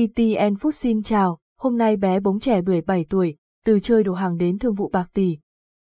[0.00, 4.36] ETN Food xin chào, hôm nay bé bóng trẻ 17 tuổi, từ chơi đồ hàng
[4.36, 5.38] đến thương vụ bạc tỷ.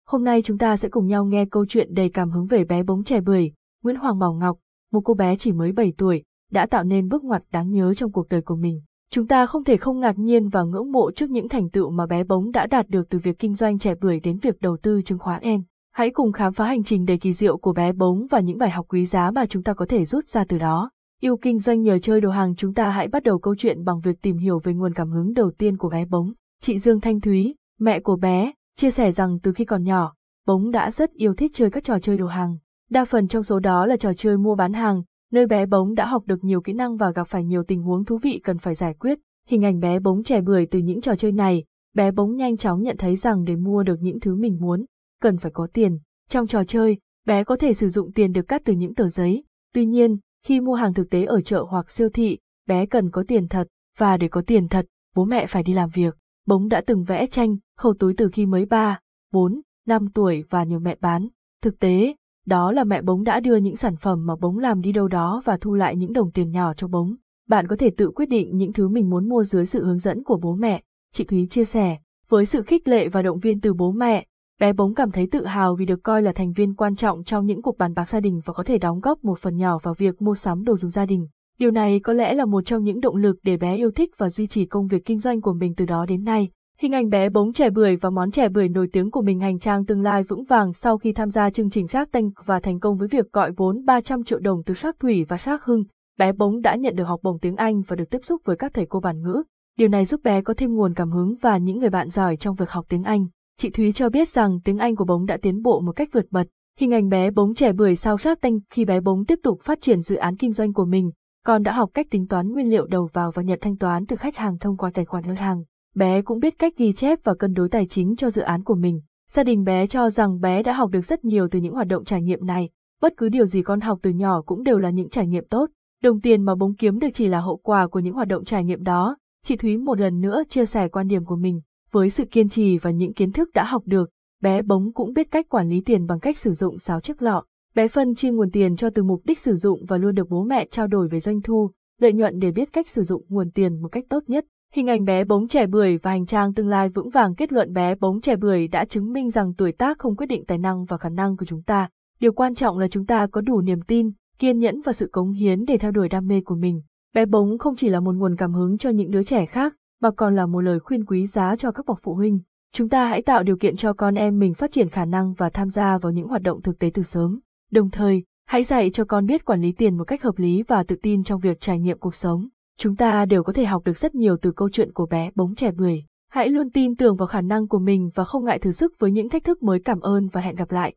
[0.08, 2.84] Hôm nay chúng ta sẽ cùng nhau nghe câu chuyện đầy cảm hứng về bé
[2.84, 3.52] bóng trẻ bưởi,
[3.84, 4.58] Nguyễn Hoàng Bảo Ngọc,
[4.92, 8.12] một cô bé chỉ mới 7 tuổi, đã tạo nên bước ngoặt đáng nhớ trong
[8.12, 8.82] cuộc đời của mình.
[9.12, 12.06] Chúng ta không thể không ngạc nhiên và ngưỡng mộ trước những thành tựu mà
[12.06, 15.02] bé bóng đã đạt được từ việc kinh doanh trẻ bưởi đến việc đầu tư
[15.02, 15.64] chứng khoán en.
[15.94, 18.70] Hãy cùng khám phá hành trình đầy kỳ diệu của bé bóng và những bài
[18.70, 20.92] học quý giá mà chúng ta có thể rút ra từ đó.
[21.24, 24.00] Yêu kinh doanh nhờ chơi đồ hàng chúng ta hãy bắt đầu câu chuyện bằng
[24.00, 26.34] việc tìm hiểu về nguồn cảm hứng đầu tiên của bé bóng.
[26.62, 30.14] Chị Dương Thanh Thúy, mẹ của bé, chia sẻ rằng từ khi còn nhỏ,
[30.48, 32.58] bóng đã rất yêu thích chơi các trò chơi đồ hàng.
[32.90, 36.06] Đa phần trong số đó là trò chơi mua bán hàng, nơi bé bóng đã
[36.06, 38.76] học được nhiều kỹ năng và gặp phải nhiều tình huống thú vị cần phải
[38.76, 39.20] giải quyết.
[39.48, 41.64] Hình ảnh bé bóng trẻ bưởi từ những trò chơi này,
[41.96, 44.86] bé bóng nhanh chóng nhận thấy rằng để mua được những thứ mình muốn,
[45.22, 46.00] cần phải có tiền.
[46.30, 49.44] Trong trò chơi, bé có thể sử dụng tiền được cắt từ những tờ giấy.
[49.74, 52.38] Tuy nhiên, khi mua hàng thực tế ở chợ hoặc siêu thị,
[52.68, 55.90] bé cần có tiền thật, và để có tiền thật, bố mẹ phải đi làm
[55.90, 56.18] việc.
[56.48, 59.00] Bống đã từng vẽ tranh, khâu túi từ khi mới 3,
[59.32, 61.28] 4, 5 tuổi và nhiều mẹ bán.
[61.62, 64.92] Thực tế, đó là mẹ bống đã đưa những sản phẩm mà bống làm đi
[64.92, 67.16] đâu đó và thu lại những đồng tiền nhỏ cho bống.
[67.48, 70.24] Bạn có thể tự quyết định những thứ mình muốn mua dưới sự hướng dẫn
[70.24, 70.84] của bố mẹ,
[71.14, 71.98] chị Thúy chia sẻ.
[72.30, 74.26] Với sự khích lệ và động viên từ bố mẹ,
[74.62, 77.46] bé bóng cảm thấy tự hào vì được coi là thành viên quan trọng trong
[77.46, 79.94] những cuộc bàn bạc gia đình và có thể đóng góp một phần nhỏ vào
[79.94, 81.28] việc mua sắm đồ dùng gia đình.
[81.60, 84.30] Điều này có lẽ là một trong những động lực để bé yêu thích và
[84.30, 86.50] duy trì công việc kinh doanh của mình từ đó đến nay.
[86.80, 89.60] Hình ảnh bé bóng trẻ bưởi và món trẻ bưởi nổi tiếng của mình hành
[89.60, 92.80] trang tương lai vững vàng sau khi tham gia chương trình Shark Tank và thành
[92.80, 95.84] công với việc gọi vốn 300 triệu đồng từ Shark Thủy và Shark Hưng.
[96.18, 98.74] Bé bóng đã nhận được học bổng tiếng Anh và được tiếp xúc với các
[98.74, 99.44] thầy cô bản ngữ.
[99.78, 102.56] Điều này giúp bé có thêm nguồn cảm hứng và những người bạn giỏi trong
[102.56, 103.26] việc học tiếng Anh.
[103.62, 106.26] Chị Thúy cho biết rằng tiếng Anh của bóng đã tiến bộ một cách vượt
[106.32, 106.48] bật.
[106.80, 109.82] Hình ảnh bé bóng trẻ bưởi sau Shark tanh khi bé bóng tiếp tục phát
[109.82, 111.12] triển dự án kinh doanh của mình,
[111.46, 114.16] còn đã học cách tính toán nguyên liệu đầu vào và nhận thanh toán từ
[114.16, 115.64] khách hàng thông qua tài khoản ngân hàng.
[115.96, 118.76] Bé cũng biết cách ghi chép và cân đối tài chính cho dự án của
[118.76, 119.02] mình.
[119.32, 122.04] Gia đình bé cho rằng bé đã học được rất nhiều từ những hoạt động
[122.04, 122.70] trải nghiệm này.
[123.02, 125.70] Bất cứ điều gì con học từ nhỏ cũng đều là những trải nghiệm tốt.
[126.04, 128.64] Đồng tiền mà bóng kiếm được chỉ là hậu quả của những hoạt động trải
[128.64, 129.18] nghiệm đó.
[129.46, 131.62] Chị Thúy một lần nữa chia sẻ quan điểm của mình.
[131.92, 134.10] Với sự kiên trì và những kiến thức đã học được,
[134.42, 137.44] bé bóng cũng biết cách quản lý tiền bằng cách sử dụng sáo chiếc lọ.
[137.76, 140.44] Bé phân chia nguồn tiền cho từ mục đích sử dụng và luôn được bố
[140.44, 143.82] mẹ trao đổi về doanh thu, lợi nhuận để biết cách sử dụng nguồn tiền
[143.82, 144.46] một cách tốt nhất.
[144.74, 147.74] Hình ảnh bé bóng trẻ bưởi và hành trang tương lai vững vàng kết luận
[147.74, 150.86] bé bóng trẻ bưởi đã chứng minh rằng tuổi tác không quyết định tài năng
[150.86, 151.90] và khả năng của chúng ta.
[152.20, 155.32] Điều quan trọng là chúng ta có đủ niềm tin, kiên nhẫn và sự cống
[155.32, 156.82] hiến để theo đuổi đam mê của mình.
[157.14, 160.12] Bé bóng không chỉ là một nguồn cảm hứng cho những đứa trẻ khác, mà
[160.12, 162.40] còn là một lời khuyên quý giá cho các bậc phụ huynh.
[162.74, 165.50] Chúng ta hãy tạo điều kiện cho con em mình phát triển khả năng và
[165.50, 167.40] tham gia vào những hoạt động thực tế từ sớm.
[167.72, 170.84] Đồng thời, hãy dạy cho con biết quản lý tiền một cách hợp lý và
[170.84, 172.48] tự tin trong việc trải nghiệm cuộc sống.
[172.78, 175.56] Chúng ta đều có thể học được rất nhiều từ câu chuyện của bé bóng
[175.56, 176.04] trẻ bưởi.
[176.32, 179.12] Hãy luôn tin tưởng vào khả năng của mình và không ngại thử sức với
[179.12, 180.90] những thách thức mới cảm ơn và hẹn gặp lại.